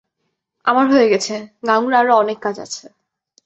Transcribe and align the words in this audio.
আমার 0.65 0.85
হয়ে 0.91 1.07
গেছে, 1.09 1.33
গাঙুর 1.67 1.93
আরো 1.93 2.11
অনেক 2.15 2.37
কাজ 2.43 2.55
আছে। 2.59 2.85